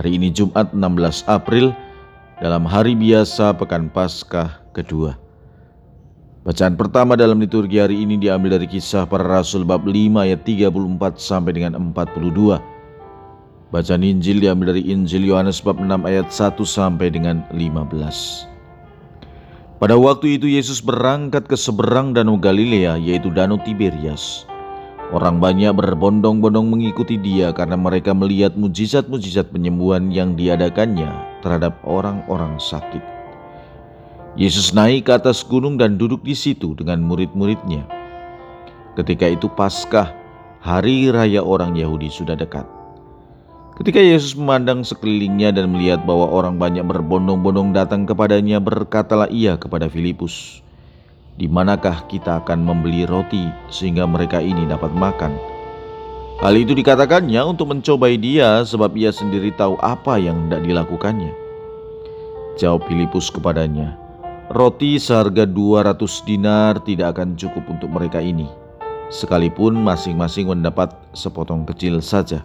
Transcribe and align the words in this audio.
Hari 0.00 0.16
ini 0.16 0.32
Jumat 0.32 0.72
16 0.72 1.28
April 1.28 1.76
dalam 2.40 2.64
hari 2.64 2.96
biasa 2.96 3.52
Pekan 3.52 3.92
Paskah 3.92 4.64
kedua. 4.72 5.12
Bacaan 6.40 6.72
pertama 6.72 7.20
dalam 7.20 7.36
liturgi 7.36 7.76
hari 7.76 8.00
ini 8.08 8.16
diambil 8.16 8.56
dari 8.56 8.64
kisah 8.64 9.04
para 9.04 9.28
rasul 9.28 9.60
bab 9.60 9.84
5 9.84 9.92
ayat 10.24 10.40
34 10.40 11.20
sampai 11.20 11.52
dengan 11.52 11.76
42. 11.76 12.32
Bacaan 13.68 14.00
Injil 14.00 14.40
diambil 14.40 14.72
dari 14.72 14.88
Injil 14.88 15.20
Yohanes 15.28 15.60
bab 15.60 15.76
6 15.76 15.84
ayat 16.08 16.32
1 16.32 16.56
sampai 16.64 17.12
dengan 17.12 17.44
15. 17.52 18.48
Pada 19.84 20.00
waktu 20.00 20.40
itu 20.40 20.48
Yesus 20.48 20.80
berangkat 20.80 21.44
ke 21.44 21.60
seberang 21.60 22.16
Danau 22.16 22.40
Galilea 22.40 22.96
yaitu 22.96 23.28
Danau 23.28 23.60
Tiberias. 23.60 24.48
Orang 25.10 25.42
banyak 25.42 25.74
berbondong-bondong 25.74 26.70
mengikuti 26.70 27.18
dia 27.18 27.50
karena 27.50 27.74
mereka 27.74 28.14
melihat 28.14 28.54
mujizat-mujizat 28.54 29.50
penyembuhan 29.50 30.06
yang 30.14 30.38
diadakannya 30.38 31.10
terhadap 31.42 31.74
orang-orang 31.82 32.54
sakit. 32.62 33.02
Yesus 34.38 34.70
naik 34.70 35.10
ke 35.10 35.18
atas 35.18 35.42
gunung 35.42 35.74
dan 35.74 35.98
duduk 35.98 36.22
di 36.22 36.38
situ 36.38 36.78
dengan 36.78 37.02
murid-muridnya. 37.02 37.82
Ketika 38.94 39.26
itu 39.26 39.50
Paskah, 39.50 40.14
hari 40.62 41.10
raya 41.10 41.42
orang 41.42 41.74
Yahudi 41.74 42.06
sudah 42.06 42.38
dekat. 42.38 42.62
Ketika 43.82 43.98
Yesus 43.98 44.38
memandang 44.38 44.86
sekelilingnya 44.86 45.50
dan 45.58 45.74
melihat 45.74 46.06
bahwa 46.06 46.30
orang 46.30 46.54
banyak 46.54 46.86
berbondong-bondong 46.86 47.74
datang 47.74 48.06
kepadanya, 48.06 48.62
berkatalah 48.62 49.26
ia 49.26 49.58
kepada 49.58 49.90
Filipus, 49.90 50.62
di 51.40 51.48
manakah 51.48 52.04
kita 52.04 52.44
akan 52.44 52.60
membeli 52.60 53.08
roti 53.08 53.48
sehingga 53.72 54.04
mereka 54.04 54.44
ini 54.44 54.68
dapat 54.68 54.92
makan? 54.92 55.32
Hal 56.44 56.52
itu 56.52 56.76
dikatakannya 56.76 57.40
untuk 57.48 57.72
mencobai 57.72 58.20
dia 58.20 58.60
sebab 58.60 58.92
ia 58.92 59.08
sendiri 59.08 59.48
tahu 59.56 59.80
apa 59.80 60.20
yang 60.20 60.46
hendak 60.46 60.60
dilakukannya. 60.68 61.32
Jawab 62.60 62.84
Filipus 62.84 63.32
kepadanya, 63.32 63.96
Roti 64.52 64.98
seharga 65.00 65.46
200 65.46 65.94
dinar 66.26 66.82
tidak 66.84 67.16
akan 67.16 67.38
cukup 67.38 67.64
untuk 67.70 67.88
mereka 67.88 68.18
ini, 68.18 68.50
sekalipun 69.08 69.78
masing-masing 69.78 70.50
mendapat 70.50 70.92
sepotong 71.16 71.64
kecil 71.64 72.02
saja. 72.04 72.44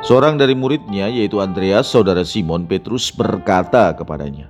Seorang 0.00 0.40
dari 0.40 0.56
muridnya 0.56 1.12
yaitu 1.12 1.44
Andreas, 1.44 1.92
saudara 1.92 2.24
Simon 2.24 2.64
Petrus 2.64 3.12
berkata 3.12 3.92
kepadanya, 3.92 4.48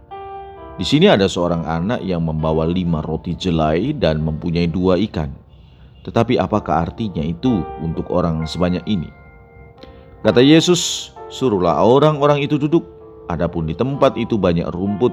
di 0.76 0.84
sini 0.84 1.08
ada 1.08 1.24
seorang 1.24 1.64
anak 1.64 2.04
yang 2.04 2.20
membawa 2.28 2.68
lima 2.68 3.00
roti 3.00 3.32
jelai 3.32 3.96
dan 3.96 4.20
mempunyai 4.20 4.68
dua 4.68 5.00
ikan. 5.08 5.32
Tetapi 6.04 6.36
apakah 6.36 6.84
artinya 6.84 7.24
itu 7.24 7.64
untuk 7.80 8.12
orang 8.12 8.44
sebanyak 8.44 8.84
ini? 8.84 9.08
Kata 10.20 10.44
Yesus, 10.44 11.10
suruhlah 11.32 11.80
orang-orang 11.80 12.44
itu 12.44 12.60
duduk. 12.60 12.84
Adapun 13.32 13.66
di 13.66 13.74
tempat 13.74 14.20
itu 14.20 14.36
banyak 14.38 14.68
rumput, 14.70 15.10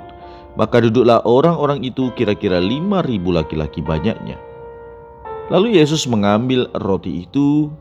maka 0.59 0.83
duduklah 0.83 1.23
orang-orang 1.25 1.81
itu 1.81 2.11
kira-kira 2.13 2.59
lima 2.61 3.01
ribu 3.01 3.33
laki-laki 3.33 3.79
banyaknya. 3.81 4.37
Lalu 5.47 5.79
Yesus 5.79 6.05
mengambil 6.05 6.67
roti 6.77 7.25
itu, 7.25 7.71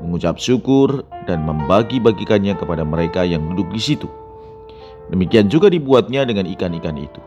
mengucap 0.00 0.40
syukur, 0.40 1.04
dan 1.28 1.44
membagi-bagikannya 1.44 2.56
kepada 2.56 2.82
mereka 2.82 3.22
yang 3.28 3.44
duduk 3.52 3.70
di 3.70 3.80
situ. 3.80 4.08
Demikian 5.12 5.46
juga 5.46 5.70
dibuatnya 5.70 6.26
dengan 6.26 6.50
ikan-ikan 6.50 6.98
itu, 6.98 7.22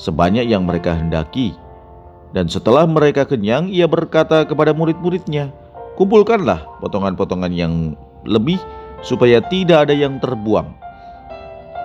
sebanyak 0.00 0.48
yang 0.48 0.64
mereka 0.64 0.96
hendaki. 0.96 1.52
Dan 2.30 2.46
setelah 2.46 2.86
mereka 2.86 3.26
kenyang, 3.26 3.68
ia 3.68 3.84
berkata 3.90 4.46
kepada 4.46 4.70
murid-muridnya, 4.72 5.50
"Kumpulkanlah 6.00 6.80
potongan-potongan 6.80 7.52
yang 7.52 7.98
lebih, 8.24 8.56
supaya 9.04 9.42
tidak 9.44 9.90
ada 9.90 9.94
yang 9.94 10.16
terbuang." 10.22 10.72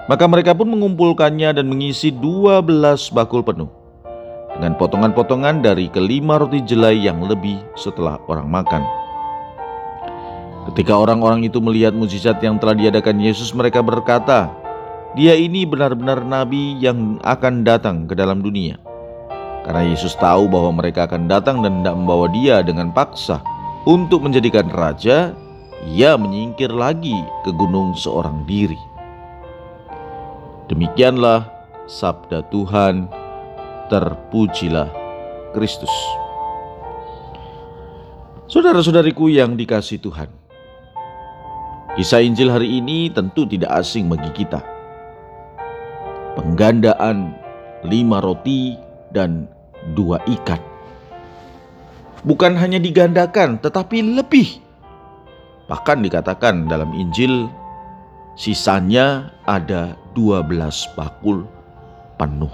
Maka 0.05 0.29
mereka 0.29 0.53
pun 0.53 0.69
mengumpulkannya 0.69 1.57
dan 1.57 1.65
mengisi 1.65 2.13
dua 2.13 2.61
belas 2.61 3.09
bakul 3.09 3.41
penuh 3.41 3.67
dengan 4.55 4.77
potongan-potongan 4.79 5.59
dari 5.65 5.91
kelima 5.91 6.39
roti 6.39 6.63
jelai 6.63 6.95
yang 7.01 7.25
lebih 7.25 7.59
setelah 7.75 8.21
orang 8.31 8.47
makan. 8.47 8.85
Ketika 10.71 10.97
orang-orang 10.97 11.45
itu 11.45 11.61
melihat 11.61 11.93
mujizat 11.93 12.41
yang 12.41 12.57
telah 12.57 12.73
diadakan 12.73 13.21
Yesus, 13.21 13.53
mereka 13.53 13.85
berkata, 13.85 14.49
dia 15.15 15.31
ini 15.31 15.63
benar-benar 15.63 16.27
nabi 16.27 16.75
yang 16.83 17.23
akan 17.23 17.63
datang 17.63 18.03
ke 18.03 18.19
dalam 18.19 18.43
dunia. 18.43 18.75
Karena 19.63 19.87
Yesus 19.87 20.11
tahu 20.19 20.51
bahwa 20.51 20.83
mereka 20.83 21.07
akan 21.07 21.31
datang 21.31 21.63
dan 21.63 21.81
tidak 21.81 21.95
membawa 21.95 22.27
dia 22.29 22.59
dengan 22.59 22.91
paksa 22.91 23.39
untuk 23.87 24.27
menjadikan 24.27 24.67
raja, 24.75 25.31
ia 25.87 26.19
menyingkir 26.19 26.67
lagi 26.67 27.15
ke 27.47 27.51
gunung 27.55 27.95
seorang 27.95 28.43
diri. 28.43 28.77
Demikianlah 30.67 31.47
sabda 31.87 32.43
Tuhan, 32.51 33.07
terpujilah 33.87 34.91
Kristus. 35.55 35.95
Saudara-saudariku 38.51 39.31
yang 39.31 39.55
dikasih 39.55 39.97
Tuhan, 40.03 40.27
kisah 41.95 42.19
Injil 42.19 42.51
hari 42.51 42.83
ini 42.83 43.09
tentu 43.09 43.47
tidak 43.47 43.71
asing 43.79 44.11
bagi 44.11 44.29
kita 44.35 44.74
penggandaan 46.35 47.33
lima 47.87 48.19
roti 48.19 48.75
dan 49.15 49.47
dua 49.95 50.19
ikan. 50.27 50.59
Bukan 52.25 52.57
hanya 52.57 52.81
digandakan, 52.81 53.61
tetapi 53.61 54.01
lebih. 54.01 54.61
Bahkan 55.69 56.01
dikatakan 56.01 56.65
dalam 56.65 56.93
Injil, 56.93 57.49
sisanya 58.33 59.29
ada 59.45 59.93
dua 60.17 60.41
belas 60.41 60.85
bakul 60.97 61.45
penuh. 62.17 62.51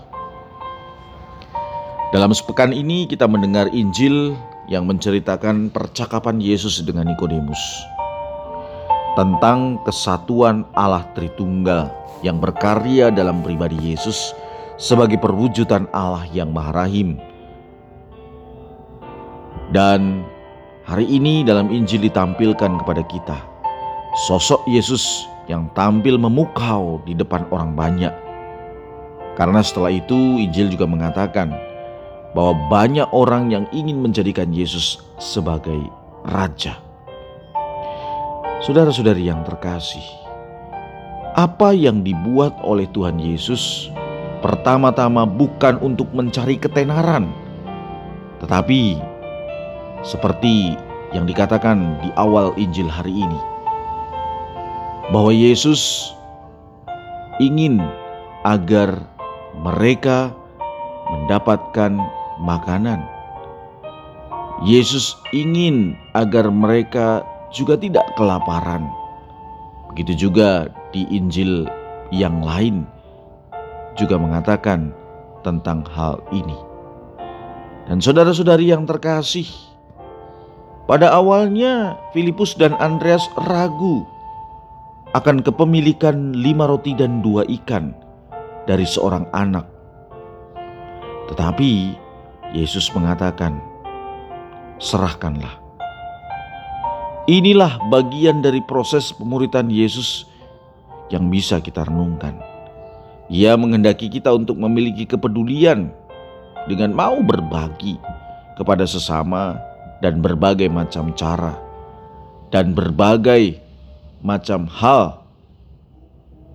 Dalam 2.11 2.35
sepekan 2.35 2.75
ini 2.75 3.07
kita 3.07 3.23
mendengar 3.23 3.71
Injil 3.71 4.35
yang 4.67 4.83
menceritakan 4.83 5.71
percakapan 5.71 6.43
Yesus 6.43 6.83
dengan 6.83 7.07
Nikodemus 7.07 7.59
tentang 9.15 9.81
kesatuan 9.83 10.63
Allah 10.71 11.03
Tritunggal 11.11 11.91
yang 12.23 12.39
berkarya 12.39 13.11
dalam 13.11 13.43
pribadi 13.43 13.75
Yesus 13.81 14.31
sebagai 14.79 15.19
perwujudan 15.19 15.89
Allah 15.91 16.23
yang 16.31 16.53
Maha 16.55 16.85
Rahim. 16.85 17.19
Dan 19.71 20.23
hari 20.83 21.07
ini 21.07 21.43
dalam 21.47 21.71
Injil 21.71 22.07
ditampilkan 22.07 22.83
kepada 22.83 23.03
kita 23.07 23.37
sosok 24.27 24.67
Yesus 24.67 25.23
yang 25.47 25.71
tampil 25.71 26.19
memukau 26.19 26.99
di 27.07 27.15
depan 27.15 27.47
orang 27.51 27.71
banyak. 27.75 28.13
Karena 29.39 29.63
setelah 29.63 29.91
itu 29.91 30.39
Injil 30.43 30.67
juga 30.67 30.85
mengatakan 30.87 31.55
bahwa 32.35 32.55
banyak 32.67 33.07
orang 33.11 33.51
yang 33.51 33.65
ingin 33.71 33.99
menjadikan 33.99 34.51
Yesus 34.51 34.99
sebagai 35.19 35.79
raja. 36.27 36.90
Saudara-saudari 38.61 39.25
yang 39.25 39.41
terkasih, 39.41 40.05
apa 41.33 41.73
yang 41.73 42.05
dibuat 42.05 42.53
oleh 42.61 42.85
Tuhan 42.93 43.17
Yesus 43.17 43.89
pertama-tama 44.45 45.25
bukan 45.25 45.81
untuk 45.81 46.05
mencari 46.13 46.61
ketenaran, 46.61 47.25
tetapi 48.37 49.01
seperti 50.05 50.77
yang 51.09 51.25
dikatakan 51.25 51.97
di 52.05 52.13
awal 52.13 52.53
Injil 52.53 52.85
hari 52.85 53.25
ini, 53.25 53.41
bahwa 55.09 55.33
Yesus 55.33 56.13
ingin 57.41 57.81
agar 58.45 58.93
mereka 59.57 60.29
mendapatkan 61.09 61.97
makanan. 62.37 63.01
Yesus 64.61 65.17
ingin 65.33 65.97
agar 66.13 66.53
mereka 66.53 67.25
juga 67.51 67.75
tidak 67.75 68.07
kelaparan. 68.15 68.87
Begitu 69.91 70.27
juga 70.27 70.71
di 70.95 71.03
Injil 71.11 71.67
yang 72.11 72.39
lain 72.43 72.87
juga 73.99 74.15
mengatakan 74.15 74.95
tentang 75.43 75.83
hal 75.91 76.23
ini. 76.31 76.55
Dan 77.91 77.99
saudara-saudari 77.99 78.71
yang 78.71 78.87
terkasih, 78.87 79.47
pada 80.87 81.11
awalnya 81.11 81.99
Filipus 82.15 82.55
dan 82.55 82.71
Andreas 82.79 83.23
ragu 83.35 84.07
akan 85.11 85.43
kepemilikan 85.43 86.31
lima 86.31 86.71
roti 86.71 86.95
dan 86.95 87.19
dua 87.19 87.43
ikan 87.61 87.91
dari 88.63 88.87
seorang 88.87 89.27
anak. 89.35 89.67
Tetapi 91.27 91.71
Yesus 92.55 92.91
mengatakan, 92.95 93.59
"Serahkanlah." 94.79 95.60
Inilah 97.29 97.77
bagian 97.93 98.41
dari 98.41 98.65
proses 98.65 99.13
pemuritan 99.13 99.69
Yesus 99.69 100.25
yang 101.13 101.29
bisa 101.29 101.61
kita 101.61 101.85
renungkan. 101.85 102.33
Ia 103.29 103.53
menghendaki 103.53 104.09
kita 104.09 104.33
untuk 104.33 104.57
memiliki 104.57 105.05
kepedulian 105.05 105.93
dengan 106.65 106.97
mau 106.97 107.21
berbagi 107.21 108.01
kepada 108.57 108.89
sesama 108.89 109.61
dan 110.01 110.17
berbagai 110.17 110.65
macam 110.67 111.13
cara 111.13 111.55
dan 112.49 112.73
berbagai 112.73 113.61
macam 114.25 114.65
hal 114.67 115.21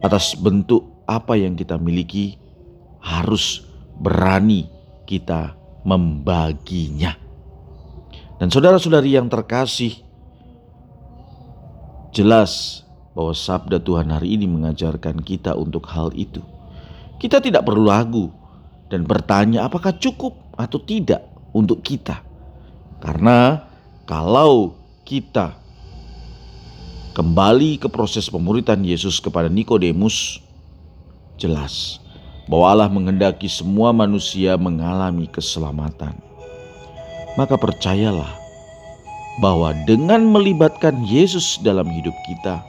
atas 0.02 0.34
bentuk 0.34 0.82
apa 1.06 1.38
yang 1.38 1.54
kita 1.54 1.78
miliki 1.78 2.36
harus 3.00 3.62
berani 4.02 4.66
kita 5.06 5.54
membaginya. 5.86 7.14
Dan 8.36 8.52
saudara-saudari 8.52 9.16
yang 9.16 9.32
terkasih, 9.32 10.05
Jelas 12.16 12.80
bahwa 13.12 13.36
sabda 13.36 13.76
Tuhan 13.76 14.08
hari 14.08 14.40
ini 14.40 14.48
mengajarkan 14.48 15.20
kita 15.20 15.52
untuk 15.52 15.84
hal 15.92 16.16
itu. 16.16 16.40
Kita 17.20 17.44
tidak 17.44 17.68
perlu 17.68 17.92
ragu 17.92 18.32
dan 18.88 19.04
bertanya 19.04 19.68
apakah 19.68 19.92
cukup 20.00 20.32
atau 20.56 20.80
tidak 20.80 21.20
untuk 21.52 21.84
kita. 21.84 22.24
Karena 23.04 23.68
kalau 24.08 24.80
kita 25.04 25.60
kembali 27.12 27.84
ke 27.84 27.88
proses 27.92 28.32
pemuritan 28.32 28.80
Yesus 28.80 29.20
kepada 29.20 29.52
Nikodemus, 29.52 30.40
jelas 31.36 32.00
bahwa 32.48 32.64
Allah 32.72 32.88
menghendaki 32.88 33.44
semua 33.44 33.92
manusia 33.92 34.56
mengalami 34.56 35.28
keselamatan. 35.28 36.16
Maka 37.36 37.60
percayalah 37.60 38.45
bahwa 39.40 39.76
dengan 39.84 40.24
melibatkan 40.24 41.04
Yesus 41.04 41.60
dalam 41.60 41.86
hidup 41.92 42.14
kita, 42.24 42.64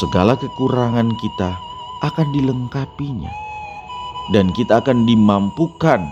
segala 0.00 0.34
kekurangan 0.34 1.10
kita 1.22 1.50
akan 2.02 2.28
dilengkapinya, 2.34 3.30
dan 4.34 4.50
kita 4.58 4.82
akan 4.82 5.06
dimampukan, 5.06 6.02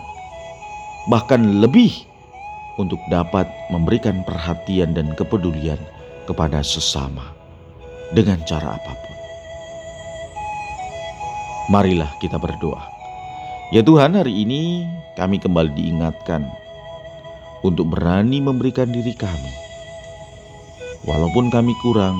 bahkan 1.10 1.58
lebih, 1.58 1.90
untuk 2.80 3.00
dapat 3.12 3.44
memberikan 3.68 4.24
perhatian 4.24 4.96
dan 4.96 5.12
kepedulian 5.12 5.78
kepada 6.24 6.64
sesama 6.64 7.34
dengan 8.16 8.40
cara 8.48 8.76
apa 8.80 8.92
pun. 8.96 9.16
Marilah 11.68 12.08
kita 12.20 12.40
berdoa. 12.40 12.84
Ya 13.72 13.80
Tuhan, 13.80 14.16
hari 14.16 14.44
ini 14.44 14.84
kami 15.16 15.40
kembali 15.40 15.72
diingatkan 15.72 16.44
untuk 17.62 17.94
berani 17.94 18.42
memberikan 18.42 18.90
diri 18.90 19.14
kami. 19.14 19.52
Walaupun 21.02 21.50
kami 21.50 21.74
kurang, 21.82 22.14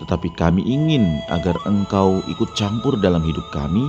tetapi 0.00 0.32
kami 0.36 0.64
ingin 0.64 1.20
agar 1.28 1.56
Engkau 1.68 2.20
ikut 2.28 2.52
campur 2.56 2.96
dalam 3.00 3.20
hidup 3.24 3.44
kami, 3.52 3.84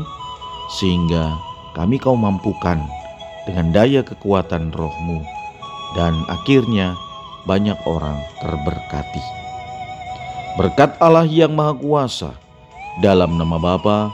sehingga 0.79 1.35
kami 1.75 1.95
kau 1.95 2.15
mampukan 2.15 2.79
dengan 3.47 3.71
daya 3.71 4.03
kekuatan 4.03 4.75
rohmu, 4.75 5.23
dan 5.95 6.15
akhirnya 6.27 6.95
banyak 7.47 7.79
orang 7.87 8.19
terberkati. 8.43 9.23
Berkat 10.59 10.99
Allah 10.99 11.23
yang 11.23 11.55
Maha 11.55 11.77
Kuasa, 11.79 12.31
dalam 12.99 13.37
nama 13.37 13.55
Bapa 13.61 14.11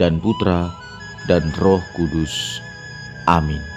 dan 0.00 0.18
Putra 0.18 0.72
dan 1.30 1.52
Roh 1.60 1.82
Kudus. 1.94 2.58
Amin. 3.28 3.73